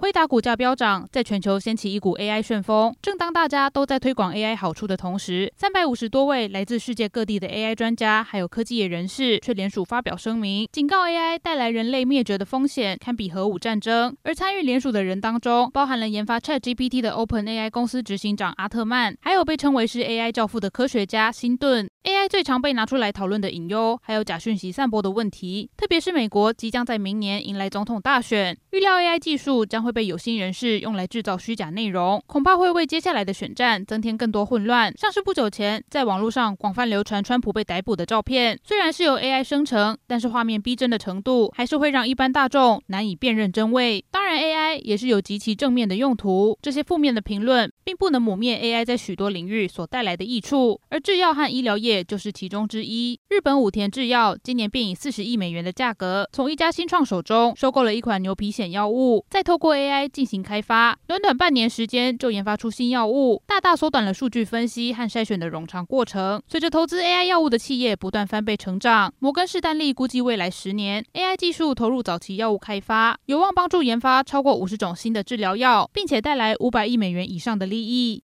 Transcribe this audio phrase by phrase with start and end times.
[0.00, 2.94] 辉达股价飙涨，在全球掀起一股 AI 旋风。
[3.02, 14.16] 正当大家都在推广 AI 好处的同时，三百五十多位来自世界各地的 AI 专家，还有科技业人士，却联署发表声明，警告 AI 带来人类灭绝的风险，堪比核武战争。
[14.22, 21.90] 而参与联署的人当中，包含了研发 ChatGPT 的 OpenAI 公司执行长阿特曼，还有被称为是 AI 教父的科学家辛顿。
[22.04, 34.92] AI 最常被拿出来讨论的隐忧，还有假讯息散播的问题，特别是美国即将在明年迎来总统大选，预料 AI 技术将会会被有心人士用来制造虚假内容，恐怕会为接下来的选战增添更多混乱。
[34.98, 44.04] 像是不久前在网络上广泛流传川普被逮捕的照片，虽然是由 AI 生成，但是画面逼真的程度还是会让一般大众难以辨认真伪。
[44.10, 52.04] 当然，AI 也是有极其正面的用途，这些负面的评论并不能抹灭 AI 在许多领域所带来的益处，而制药和医疗业。
[52.04, 53.18] 就是其中之一。
[53.30, 66.42] 日本武田制药今年便以四十亿美元的价格，从一家新创手中收购了一款牛皮癣药物，再透过 AI 进行开发，短短半年时间就研发出新药物，大大缩短了数据分析和筛选的冗长过程。
[66.46, 78.16] 随着投资 AI 药物的企业不断翻倍成长，摩根士丹利估计未来十年 AI 技术投入早期药物开发，有望帮助研发超过五十种新的治疗药，并且带来五百亿美元以上的利利益。